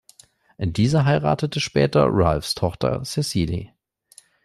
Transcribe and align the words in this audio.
Dieser 0.57 1.05
heiratete 1.05 1.59
später 1.59 2.07
Ralphs 2.09 2.55
Tochter 2.55 3.03
Cecily. 3.03 3.71